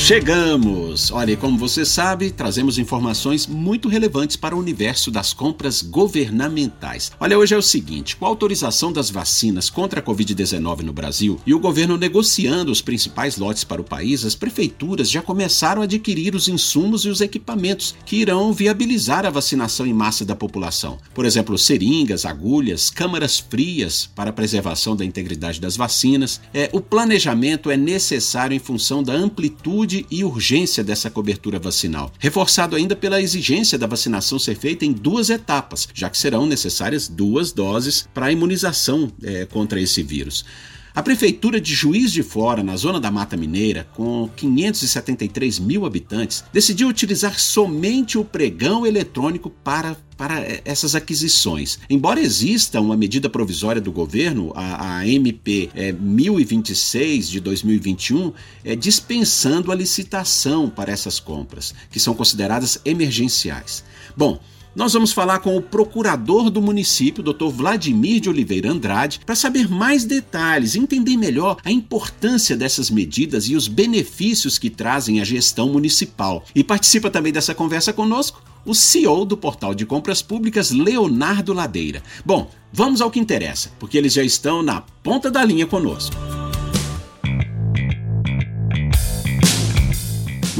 [0.00, 1.12] Chegamos!
[1.12, 7.12] Olha, como você sabe, trazemos informações muito relevantes para o universo das compras governamentais.
[7.20, 11.38] Olha, hoje é o seguinte: com a autorização das vacinas contra a Covid-19 no Brasil
[11.46, 15.84] e o governo negociando os principais lotes para o país, as prefeituras já começaram a
[15.84, 20.98] adquirir os insumos e os equipamentos que irão viabilizar a vacinação em massa da população.
[21.14, 26.40] Por exemplo, seringas, agulhas, câmaras frias para a preservação da integridade das vacinas.
[26.52, 32.76] É, o planejamento é necessário em função da amplitude e urgência dessa cobertura vacinal, reforçado
[32.76, 37.52] ainda pela exigência da vacinação ser feita em duas etapas, já que serão necessárias duas
[37.52, 40.44] doses para a imunização é, contra esse vírus.
[40.92, 46.42] A Prefeitura de Juiz de Fora, na zona da Mata Mineira, com 573 mil habitantes,
[46.52, 51.78] decidiu utilizar somente o pregão eletrônico para, para essas aquisições.
[51.88, 58.32] Embora exista uma medida provisória do governo, a, a MP é, 1026 de 2021,
[58.64, 63.84] é, dispensando a licitação para essas compras, que são consideradas emergenciais.
[64.16, 64.40] Bom,
[64.74, 67.48] nós vamos falar com o procurador do município, Dr.
[67.48, 73.56] Vladimir de Oliveira Andrade, para saber mais detalhes, entender melhor a importância dessas medidas e
[73.56, 76.44] os benefícios que trazem à gestão municipal.
[76.54, 82.02] E participa também dessa conversa conosco o CEO do Portal de Compras Públicas, Leonardo Ladeira.
[82.24, 86.39] Bom, vamos ao que interessa, porque eles já estão na ponta da linha conosco.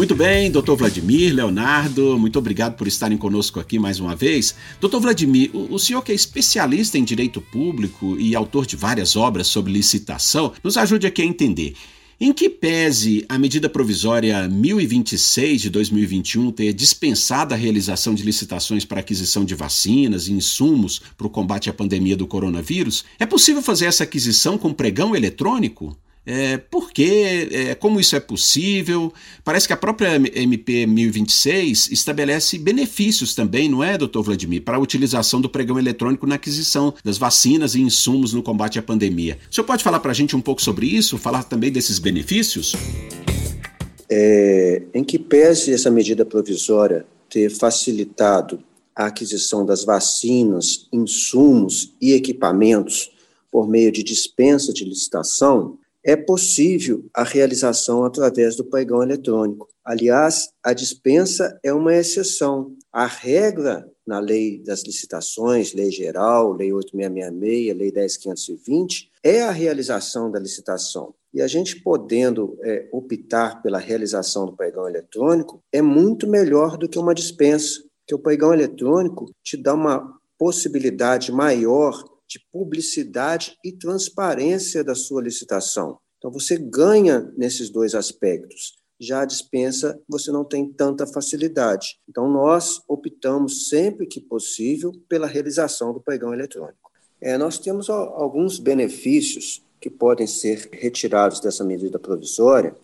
[0.01, 4.55] Muito bem, doutor Vladimir, Leonardo, muito obrigado por estarem conosco aqui mais uma vez.
[4.81, 9.49] Doutor Vladimir, o, senhor que é especialista em direito público e autor de várias obras
[9.49, 11.75] sobre licitação, nos ajude aqui a entender.
[12.19, 18.87] Em que pese a medida provisória 1026 de 2021 ter dispensado a realização de licitações
[18.87, 23.61] para aquisição de vacinas e insumos para o combate à pandemia do coronavírus, é possível
[23.61, 25.95] fazer essa aquisição com pregão eletrônico?
[26.25, 27.49] É, por quê?
[27.51, 29.13] É, como isso é possível?
[29.43, 34.81] Parece que a própria MP 1026 estabelece benefícios também, não é, doutor Vladimir, para a
[34.81, 39.39] utilização do pregão eletrônico na aquisição das vacinas e insumos no combate à pandemia.
[39.51, 41.17] O senhor pode falar para a gente um pouco sobre isso?
[41.17, 42.75] Falar também desses benefícios?
[44.09, 48.63] É, em que pese essa medida provisória ter facilitado
[48.95, 53.11] a aquisição das vacinas, insumos e equipamentos
[53.51, 59.69] por meio de dispensa de licitação, é possível a realização através do pregão eletrônico.
[59.85, 62.75] Aliás, a dispensa é uma exceção.
[62.93, 70.31] A regra na lei das licitações, lei geral, lei 8666, lei 10520, é a realização
[70.31, 71.15] da licitação.
[71.33, 76.89] E a gente podendo é, optar pela realização do pregão eletrônico é muito melhor do
[76.89, 83.73] que uma dispensa, que o pregão eletrônico te dá uma possibilidade maior de publicidade e
[83.73, 85.99] transparência da sua licitação.
[86.19, 88.79] Então, você ganha nesses dois aspectos.
[89.01, 91.99] Já a dispensa, você não tem tanta facilidade.
[92.09, 96.91] Então, nós optamos sempre que possível pela realização do pregão eletrônico.
[97.21, 102.77] É, nós temos alguns benefícios que podem ser retirados dessa medida provisória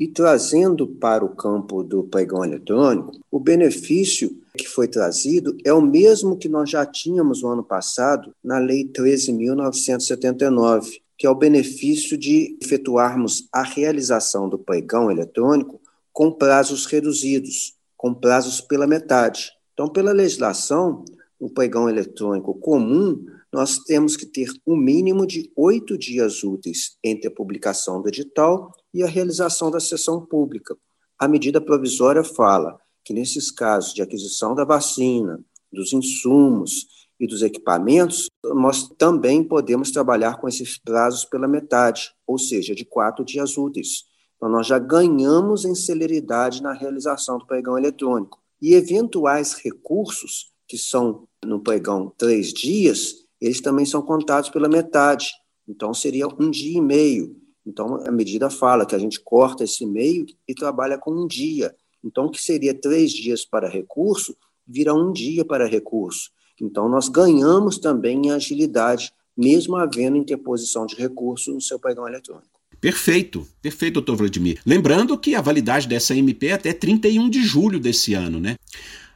[0.00, 5.82] e trazendo para o campo do pregão eletrônico, o benefício que foi trazido é o
[5.82, 12.16] mesmo que nós já tínhamos no ano passado na Lei 13.979, que é o benefício
[12.16, 15.78] de efetuarmos a realização do pregão eletrônico
[16.14, 19.52] com prazos reduzidos, com prazos pela metade.
[19.74, 21.04] Então, pela legislação,
[21.38, 27.28] o pregão eletrônico comum, nós temos que ter um mínimo de oito dias úteis entre
[27.28, 30.76] a publicação do edital e a realização da sessão pública.
[31.18, 36.86] A medida provisória fala que, nesses casos de aquisição da vacina, dos insumos
[37.18, 42.84] e dos equipamentos, nós também podemos trabalhar com esses prazos pela metade, ou seja, de
[42.84, 44.04] quatro dias úteis.
[44.36, 48.40] Então, nós já ganhamos em celeridade na realização do pregão eletrônico.
[48.62, 55.30] E eventuais recursos, que são no pregão três dias, eles também são contados pela metade.
[55.68, 57.36] Então, seria um dia e meio.
[57.66, 61.74] Então, a medida fala que a gente corta esse meio e trabalha com um dia.
[62.02, 64.36] Então, o que seria três dias para recurso,
[64.66, 66.30] vira um dia para recurso.
[66.60, 72.60] Então, nós ganhamos também em agilidade, mesmo havendo interposição de recurso no seu pregão eletrônico.
[72.80, 74.60] Perfeito, perfeito, doutor Vladimir.
[74.64, 78.56] Lembrando que a validade dessa MP é até 31 de julho desse ano, né?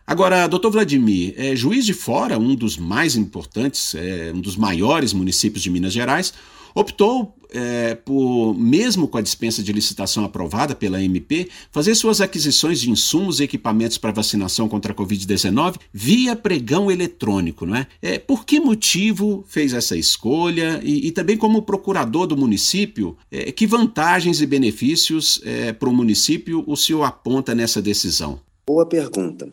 [0.06, 5.14] Agora, doutor Vladimir, é, Juiz de Fora, um dos mais importantes, é, um dos maiores
[5.14, 6.34] municípios de Minas Gerais,
[6.74, 12.80] optou é, por, mesmo com a dispensa de licitação aprovada pela MP, fazer suas aquisições
[12.80, 17.86] de insumos e equipamentos para vacinação contra a Covid-19 via pregão eletrônico, não é?
[18.02, 18.18] é?
[18.18, 20.80] Por que motivo fez essa escolha?
[20.82, 25.94] E, e também, como procurador do município, é, que vantagens e benefícios é, para o
[25.94, 28.40] município o senhor aponta nessa decisão?
[28.66, 29.48] Boa pergunta.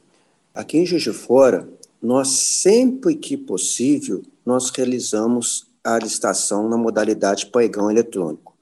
[0.53, 1.69] Aqui em Juiz de Fora,
[2.01, 8.53] nós sempre que possível, nós realizamos a licitação na modalidade pregão eletrônico.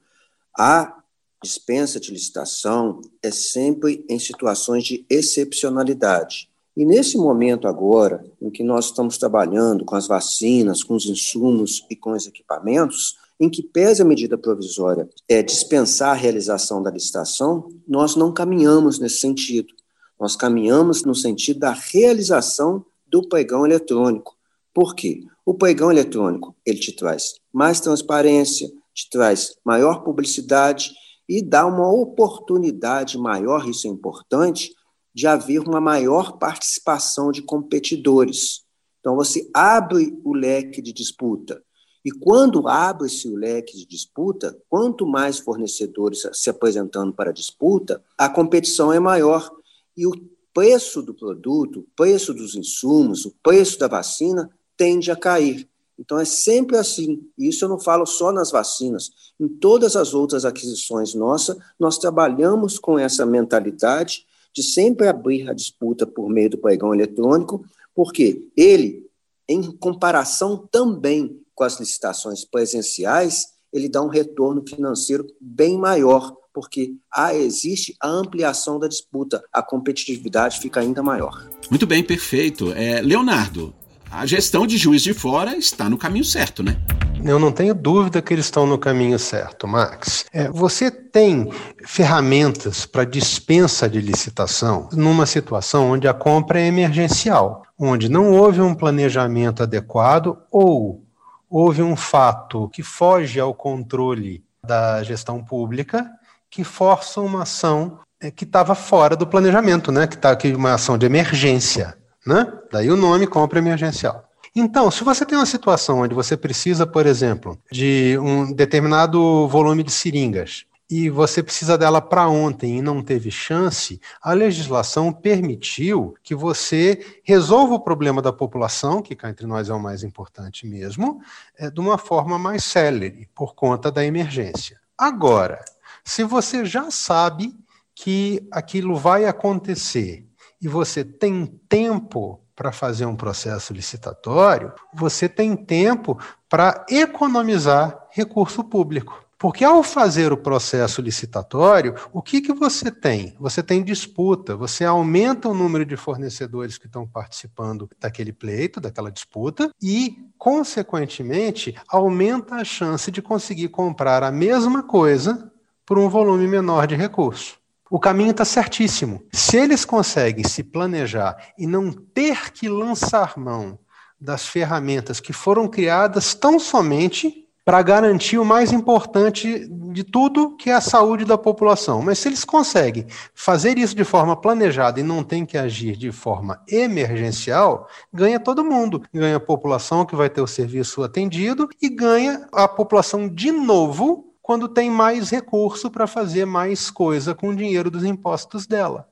[0.55, 1.01] A
[1.43, 6.47] dispensa de licitação é sempre em situações de excepcionalidade.
[6.77, 11.83] E nesse momento agora, em que nós estamos trabalhando com as vacinas, com os insumos
[11.89, 16.91] e com os equipamentos, em que pese a medida provisória é dispensar a realização da
[16.91, 19.73] licitação, nós não caminhamos nesse sentido.
[20.19, 24.35] Nós caminhamos no sentido da realização do pregão eletrônico.
[24.73, 25.23] Por quê?
[25.45, 30.91] O pregão eletrônico, ele te traz mais transparência, te traz maior publicidade
[31.27, 34.73] e dá uma oportunidade maior, isso é importante,
[35.13, 38.63] de haver uma maior participação de competidores.
[38.99, 41.61] Então, você abre o leque de disputa.
[42.03, 48.03] E quando abre-se o leque de disputa, quanto mais fornecedores se apresentando para a disputa,
[48.17, 49.51] a competição é maior.
[49.95, 50.11] E o
[50.53, 55.67] preço do produto, o preço dos insumos, o preço da vacina tende a cair.
[55.97, 57.21] Então é sempre assim.
[57.37, 59.11] Isso eu não falo só nas vacinas.
[59.39, 65.53] Em todas as outras aquisições nossas, nós trabalhamos com essa mentalidade de sempre abrir a
[65.53, 67.63] disputa por meio do pregão eletrônico,
[67.93, 69.07] porque ele,
[69.47, 76.93] em comparação também com as licitações presenciais, ele dá um retorno financeiro bem maior, porque
[77.11, 81.47] há, existe a ampliação da disputa, a competitividade fica ainda maior.
[81.69, 82.71] Muito bem, perfeito.
[82.73, 83.73] É, Leonardo,
[84.11, 86.77] a gestão de Juiz de Fora está no caminho certo, né?
[87.23, 90.25] Eu não tenho dúvida que eles estão no caminho certo, Max.
[90.31, 91.51] É, você tem
[91.85, 98.61] ferramentas para dispensa de licitação numa situação onde a compra é emergencial, onde não houve
[98.61, 101.03] um planejamento adequado ou
[101.49, 106.09] houve um fato que foge ao controle da gestão pública
[106.49, 110.07] que força uma ação é, que estava fora do planejamento, né?
[110.07, 111.97] que está aqui uma ação de emergência.
[112.25, 112.51] Né?
[112.71, 114.29] Daí o nome compra emergencial.
[114.55, 119.83] Então, se você tem uma situação onde você precisa, por exemplo, de um determinado volume
[119.83, 126.15] de seringas e você precisa dela para ontem e não teve chance, a legislação permitiu
[126.23, 130.65] que você resolva o problema da população, que cá entre nós é o mais importante
[130.65, 131.21] mesmo,
[131.57, 134.79] é, de uma forma mais célere, por conta da emergência.
[134.97, 135.63] Agora,
[136.09, 137.55] se você já sabe
[137.93, 140.25] que aquilo vai acontecer
[140.59, 146.19] e você tem tempo para fazer um processo licitatório, você tem tempo
[146.49, 149.23] para economizar recurso público.
[149.37, 153.35] Porque ao fazer o processo licitatório, o que, que você tem?
[153.39, 159.11] Você tem disputa, você aumenta o número de fornecedores que estão participando daquele pleito, daquela
[159.11, 165.49] disputa, e, consequentemente, aumenta a chance de conseguir comprar a mesma coisa
[165.89, 167.57] por um volume menor de recurso.
[167.89, 169.23] O caminho está certíssimo.
[169.33, 173.79] Se eles conseguem se planejar e não ter que lançar mão
[174.21, 180.69] das ferramentas que foram criadas tão somente para garantir o mais importante de tudo, que
[180.69, 182.03] é a saúde da população.
[182.03, 186.11] Mas se eles conseguem fazer isso de forma planejada e não tem que agir de
[186.11, 189.01] forma emergencial, ganha todo mundo.
[189.11, 194.28] Ganha a população que vai ter o serviço atendido e ganha a população de novo
[194.49, 199.07] quando tem mais recurso para fazer mais coisa com o dinheiro dos impostos dela.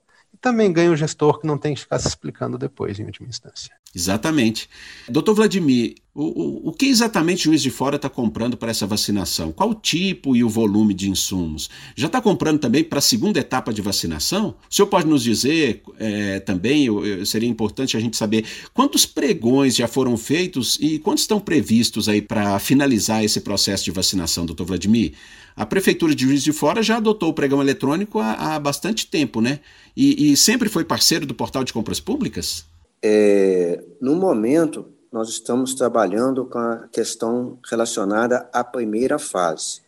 [0.48, 3.70] Também ganha o gestor que não tem que ficar se explicando depois, em última instância.
[3.94, 4.70] Exatamente.
[5.10, 8.88] Doutor Vladimir, o, o, o que exatamente o Juiz de Fora está comprando para essa
[8.88, 9.52] vacinação?
[9.52, 11.70] Qual o tipo e o volume de insumos?
[11.98, 14.56] Já está comprando também para a segunda etapa de vacinação?
[14.72, 19.06] O senhor pode nos dizer é, também, eu, eu, seria importante a gente saber quantos
[19.06, 24.46] pregões já foram feitos e quantos estão previstos aí para finalizar esse processo de vacinação,
[24.46, 25.12] doutor Vladimir?
[25.58, 29.42] A Prefeitura de Juiz de Fora já adotou o pregão eletrônico há, há bastante tempo,
[29.42, 29.60] né?
[29.96, 32.64] E, e sempre foi parceiro do portal de compras públicas?
[33.02, 39.82] É, no momento, nós estamos trabalhando com a questão relacionada à primeira fase.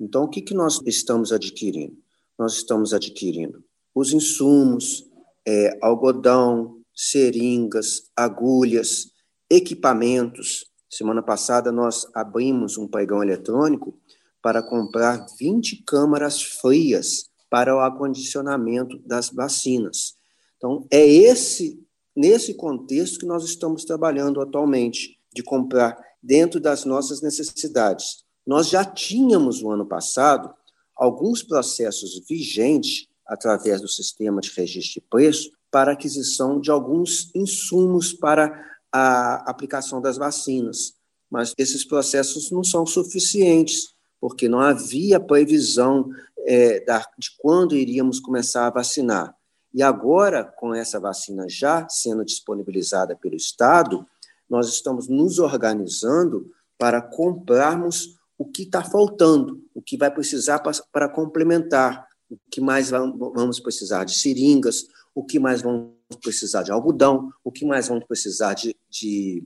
[0.00, 1.96] Então, o que, que nós estamos adquirindo?
[2.36, 3.62] Nós estamos adquirindo
[3.94, 5.06] os insumos,
[5.46, 9.12] é, algodão, seringas, agulhas,
[9.48, 10.64] equipamentos.
[10.90, 13.96] Semana passada, nós abrimos um pregão eletrônico
[14.44, 20.16] para comprar 20 câmaras frias para o acondicionamento das vacinas.
[20.58, 21.82] Então, é esse
[22.14, 28.22] nesse contexto que nós estamos trabalhando atualmente, de comprar dentro das nossas necessidades.
[28.46, 30.52] Nós já tínhamos, no ano passado,
[30.94, 38.12] alguns processos vigentes, através do sistema de registro de preço, para aquisição de alguns insumos
[38.12, 40.92] para a aplicação das vacinas.
[41.30, 43.93] Mas esses processos não são suficientes,
[44.24, 46.08] porque não havia previsão
[46.46, 49.36] é, da, de quando iríamos começar a vacinar.
[49.74, 54.06] E agora, com essa vacina já sendo disponibilizada pelo Estado,
[54.48, 61.06] nós estamos nos organizando para comprarmos o que está faltando, o que vai precisar para
[61.06, 67.30] complementar, o que mais vamos precisar de seringas, o que mais vamos precisar de algodão,
[67.44, 69.44] o que mais vamos precisar de, de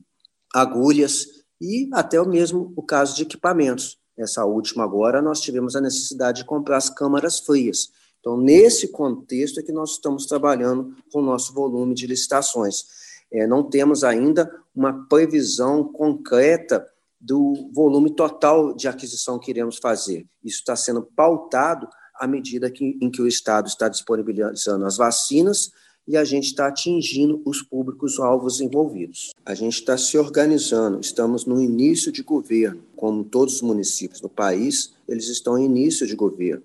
[0.54, 1.26] agulhas
[1.60, 3.98] e até mesmo o caso de equipamentos.
[4.18, 7.90] Essa última agora nós tivemos a necessidade de comprar as câmaras frias.
[8.20, 12.84] Então, nesse contexto é que nós estamos trabalhando com o nosso volume de licitações.
[13.32, 16.86] É, não temos ainda uma previsão concreta
[17.20, 20.26] do volume total de aquisição que iremos fazer.
[20.44, 25.70] Isso está sendo pautado à medida que, em que o Estado está disponibilizando as vacinas
[26.08, 29.34] e a gente está atingindo os públicos-alvos envolvidos.
[29.44, 34.28] A gente está se organizando, estamos no início de governo, como todos os municípios do
[34.28, 36.62] país, eles estão em início de governo.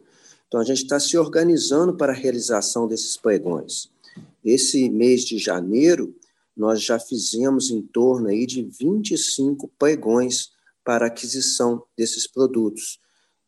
[0.48, 3.90] Então, a gente está se organizando para a realização desses pregões.
[4.46, 6.16] Esse mês de janeiro,
[6.56, 10.52] nós já fizemos em torno aí de 25 pregões
[10.86, 12.98] para aquisição desses produtos.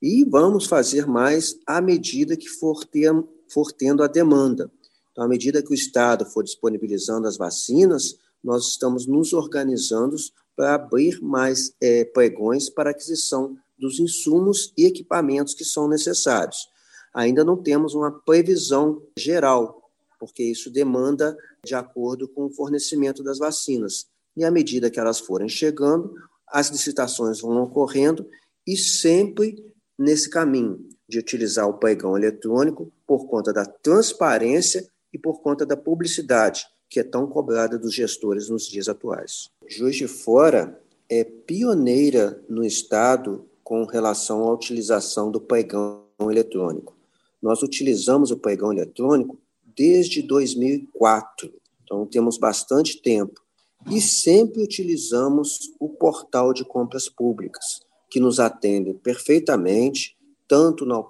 [0.01, 3.11] E vamos fazer mais à medida que for, ter,
[3.47, 4.69] for tendo a demanda.
[5.15, 10.17] Então, à medida que o Estado for disponibilizando as vacinas, nós estamos nos organizando
[10.57, 16.67] para abrir mais é, pregões para aquisição dos insumos e equipamentos que são necessários.
[17.13, 19.81] Ainda não temos uma previsão geral
[20.19, 24.07] porque isso demanda de acordo com o fornecimento das vacinas.
[24.35, 26.13] E à medida que elas forem chegando,
[26.47, 28.27] as licitações vão ocorrendo
[28.65, 29.63] e sempre
[29.97, 35.77] nesse caminho de utilizar o pregão eletrônico por conta da transparência e por conta da
[35.77, 39.49] publicidade, que é tão cobrada dos gestores nos dias atuais.
[39.65, 40.77] Juiz de Fora
[41.09, 46.93] é pioneira no Estado com relação à utilização do pregão eletrônico.
[47.41, 51.49] Nós utilizamos o pregão eletrônico desde 2004,
[51.81, 53.41] então temos bastante tempo.
[53.89, 57.79] E sempre utilizamos o portal de compras públicas,
[58.09, 61.01] que nos atende perfeitamente, tanto na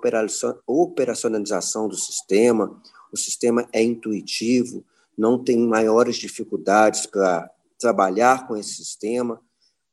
[0.68, 2.80] operacionalização do sistema,
[3.16, 4.86] o sistema é intuitivo,
[5.18, 9.42] não tem maiores dificuldades para trabalhar com esse sistema.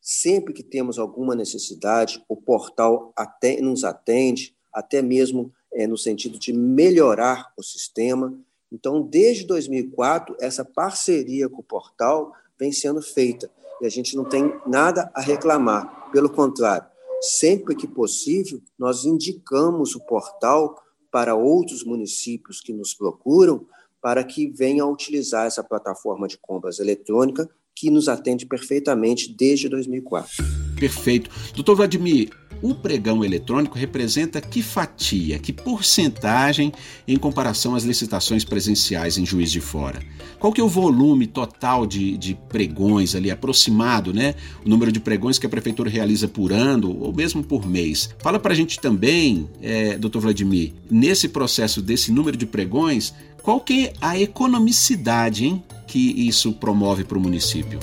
[0.01, 6.39] Sempre que temos alguma necessidade, o portal até nos atende, até mesmo é, no sentido
[6.39, 8.37] de melhorar o sistema.
[8.71, 13.49] Então, desde 2004, essa parceria com o portal vem sendo feita
[13.81, 16.11] e a gente não tem nada a reclamar.
[16.11, 16.87] Pelo contrário,
[17.21, 23.67] sempre que possível, nós indicamos o portal para outros municípios que nos procuram
[24.01, 29.69] para que venham a utilizar essa plataforma de compras eletrônica que nos atende perfeitamente desde
[29.69, 30.31] 2004.
[30.81, 31.31] Perfeito.
[31.55, 32.31] Doutor Vladimir,
[32.63, 36.73] o pregão eletrônico representa que fatia, que porcentagem
[37.07, 40.01] em comparação às licitações presenciais em Juiz de Fora?
[40.39, 44.35] Qual que é o volume total de, de pregões ali, aproximado, né?
[44.65, 48.11] O número de pregões que a prefeitura realiza por ano ou mesmo por mês.
[48.21, 53.61] Fala para a gente também, é, doutor Vladimir, nesse processo desse número de pregões, qual
[53.61, 57.81] que é a economicidade hein, que isso promove para o município?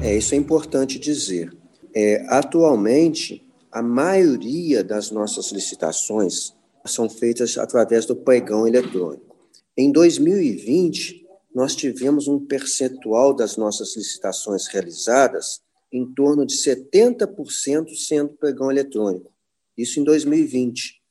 [0.00, 1.57] É, isso é importante dizer.
[2.00, 6.54] É, atualmente, a maioria das nossas licitações
[6.86, 9.36] são feitas através do pregão eletrônico.
[9.76, 15.60] Em 2020, nós tivemos um percentual das nossas licitações realizadas
[15.92, 19.32] em torno de 70% sendo pregão eletrônico.
[19.76, 21.02] Isso em 2020.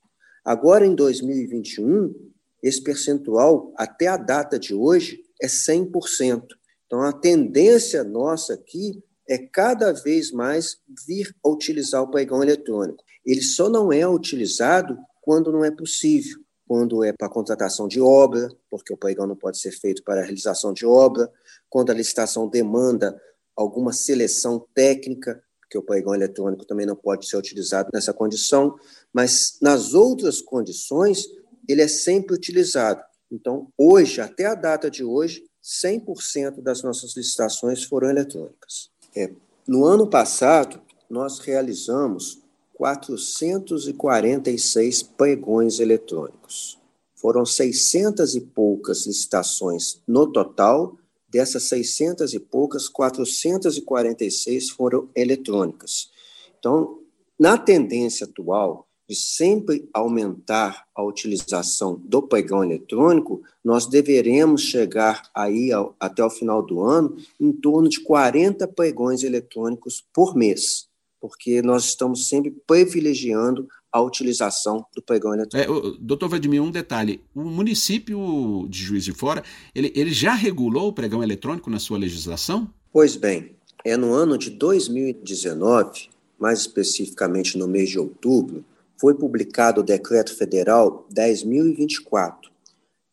[0.45, 2.15] Agora, em 2021,
[2.63, 6.45] esse percentual, até a data de hoje, é 100%.
[6.85, 13.03] Então, a tendência nossa aqui é cada vez mais vir a utilizar o pregão eletrônico.
[13.25, 18.49] Ele só não é utilizado quando não é possível, quando é para contratação de obra,
[18.69, 21.31] porque o pregão não pode ser feito para a realização de obra,
[21.69, 23.19] quando a licitação demanda
[23.55, 28.77] alguma seleção técnica, porque o pregão eletrônico também não pode ser utilizado nessa condição,
[29.11, 31.25] mas nas outras condições
[31.67, 33.03] ele é sempre utilizado.
[33.29, 38.89] Então, hoje, até a data de hoje, 100% das nossas licitações foram eletrônicas.
[39.17, 39.29] É,
[39.67, 42.39] no ano passado, nós realizamos
[42.75, 46.77] 446 pregões eletrônicos.
[47.15, 50.95] Foram 600 e poucas licitações no total
[51.27, 56.11] dessas 600 e poucas, 446 foram eletrônicas.
[56.59, 56.99] Então,
[57.39, 65.71] na tendência atual de sempre aumentar a utilização do pregão eletrônico, nós deveremos chegar aí
[65.71, 70.87] ao, até o final do ano em torno de 40 pregões eletrônicos por mês,
[71.21, 75.71] porque nós estamos sempre privilegiando a utilização do pregão eletrônico.
[75.71, 80.89] É, doutor Vladimir, um detalhe: o município de Juiz de Fora, ele, ele já regulou
[80.89, 82.69] o pregão eletrônico na sua legislação?
[82.91, 88.65] Pois bem, é no ano de 2019, mais especificamente no mês de outubro,
[88.99, 92.49] foi publicado o Decreto Federal 10.024.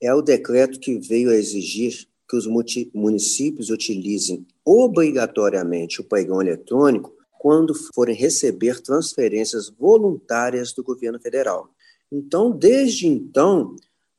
[0.00, 2.46] É o decreto que veio a exigir que os
[2.94, 11.68] municípios utilizem obrigatoriamente o pregão eletrônico quando forem receber transferências voluntárias do governo federal.
[12.10, 13.76] Então, desde então,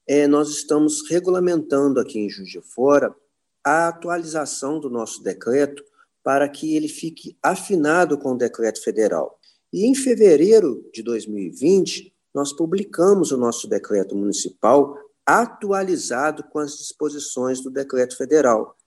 [0.07, 3.15] é, nós estamos regulamentando aqui em Juiz de Fora
[3.63, 5.83] a atualização do nosso decreto
[6.23, 9.39] para que ele fique afinado com o decreto federal.
[9.75, 17.59] E em fevereiro de 2020, nós publicamos o nosso decreto municipal atualizado com as disposições
[17.59, 18.77] do decreto federal.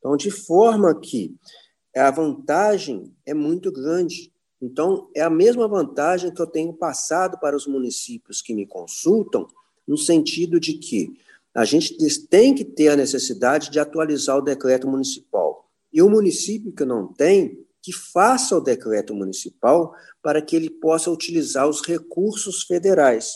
[0.00, 1.36] Então, de forma que
[1.94, 4.32] a vantagem é muito grande.
[4.60, 9.46] Então, é a mesma vantagem que eu tenho passado para os municípios que me consultam,
[9.86, 11.12] no sentido de que
[11.54, 11.96] a gente
[12.26, 15.70] tem que ter a necessidade de atualizar o decreto municipal.
[15.92, 21.10] E o município que não tem, que faça o decreto municipal para que ele possa
[21.10, 23.32] utilizar os recursos federais.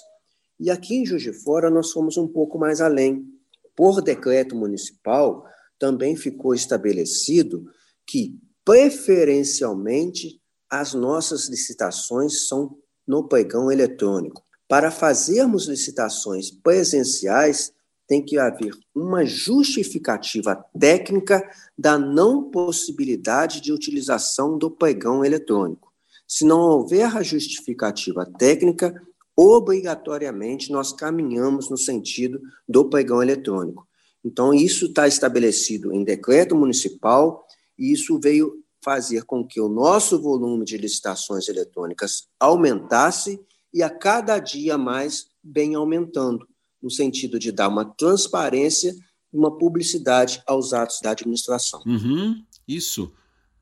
[0.59, 3.27] E aqui em Juiz de Fora nós fomos um pouco mais além.
[3.75, 5.45] Por decreto municipal,
[5.79, 7.67] também ficou estabelecido
[8.07, 14.45] que preferencialmente as nossas licitações são no pregão eletrônico.
[14.69, 17.73] Para fazermos licitações presenciais,
[18.07, 21.43] tem que haver uma justificativa técnica
[21.77, 25.93] da não possibilidade de utilização do pregão eletrônico.
[26.27, 29.01] Se não houver a justificativa técnica,
[29.37, 33.87] obrigatoriamente nós caminhamos no sentido do pregão eletrônico.
[34.25, 37.47] Então, isso está estabelecido em decreto municipal
[37.79, 43.41] e isso veio fazer com que o nosso volume de licitações eletrônicas aumentasse
[43.73, 46.47] e a cada dia mais bem aumentando,
[46.87, 48.95] no sentido de dar uma transparência
[49.33, 51.83] e uma publicidade aos atos da administração.
[51.85, 53.13] Uhum, isso.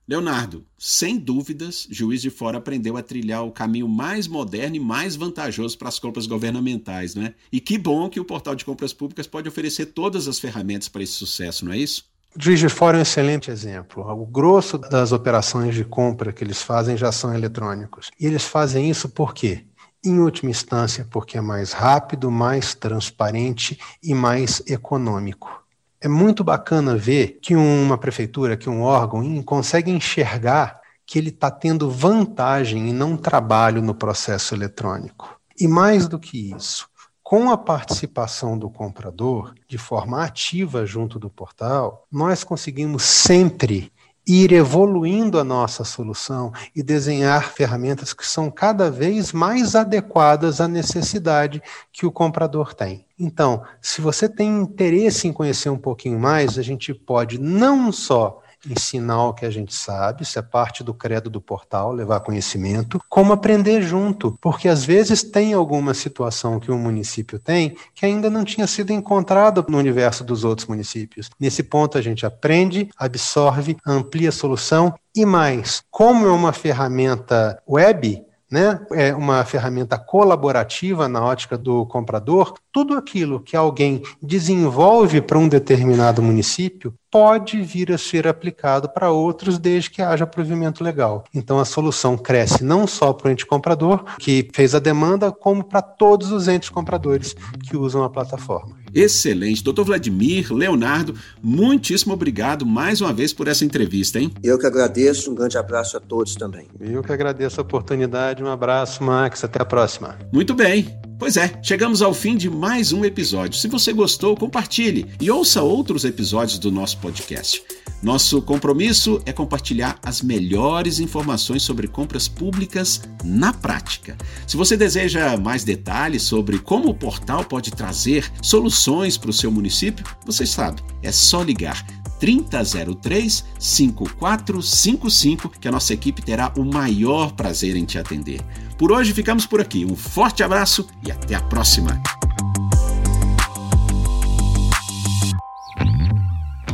[0.06, 5.16] Leonardo, sem dúvidas, Juiz de Fora aprendeu a trilhar o caminho mais moderno e mais
[5.16, 7.34] vantajoso para as compras governamentais, né?
[7.50, 11.02] E que bom que o portal de compras públicas pode oferecer todas as ferramentas para
[11.02, 12.04] esse sucesso, não é isso?
[12.38, 14.02] Juiz de Fora é um excelente exemplo.
[14.02, 18.10] O grosso das operações de compra que eles fazem já são eletrônicos.
[18.20, 19.64] E eles fazem isso por quê?
[20.04, 25.64] Em última instância, porque é mais rápido, mais transparente e mais econômico.
[26.00, 31.50] É muito bacana ver que uma prefeitura, que um órgão consegue enxergar que ele está
[31.50, 35.40] tendo vantagem e não trabalho no processo eletrônico.
[35.58, 36.88] E mais do que isso,
[37.22, 43.90] com a participação do comprador, de forma ativa junto do portal, nós conseguimos sempre
[44.26, 50.68] ir evoluindo a nossa solução e desenhar ferramentas que são cada vez mais adequadas à
[50.68, 53.04] necessidade que o comprador tem.
[53.18, 58.40] Então, se você tem interesse em conhecer um pouquinho mais, a gente pode não só
[58.68, 63.00] ensinar o que a gente sabe, isso é parte do credo do portal, levar conhecimento,
[63.08, 68.30] como aprender junto, porque às vezes tem alguma situação que um município tem que ainda
[68.30, 71.30] não tinha sido encontrada no universo dos outros municípios.
[71.38, 77.60] Nesse ponto a gente aprende, absorve, amplia a solução e mais, como é uma ferramenta
[77.68, 78.80] web, né?
[78.92, 85.48] é uma ferramenta colaborativa na ótica do comprador, tudo aquilo que alguém desenvolve para um
[85.48, 91.22] determinado município pode vir a ser aplicado para outros desde que haja provimento legal.
[91.32, 95.62] Então a solução cresce não só para o ente comprador, que fez a demanda, como
[95.62, 98.76] para todos os entes compradores que usam a plataforma.
[98.92, 99.62] Excelente.
[99.62, 104.32] Doutor Vladimir, Leonardo, muitíssimo obrigado mais uma vez por essa entrevista, hein?
[104.42, 106.66] Eu que agradeço, um grande abraço a todos também.
[106.80, 110.18] Eu que agradeço a oportunidade, um abraço, Max, até a próxima.
[110.32, 111.13] Muito bem.
[111.18, 113.58] Pois é, chegamos ao fim de mais um episódio.
[113.58, 117.62] Se você gostou, compartilhe e ouça outros episódios do nosso podcast.
[118.02, 124.18] Nosso compromisso é compartilhar as melhores informações sobre compras públicas na prática.
[124.46, 129.50] Se você deseja mais detalhes sobre como o portal pode trazer soluções para o seu
[129.50, 131.86] município, você sabe, é só ligar
[132.24, 138.40] 3003 5455 que a nossa equipe terá o maior prazer em te atender.
[138.78, 139.84] Por hoje ficamos por aqui.
[139.84, 142.02] Um forte abraço e até a próxima.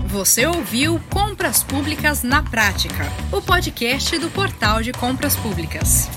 [0.06, 6.08] Você ouviu Compras Públicas na Prática, o podcast do Portal de Compras Públicas.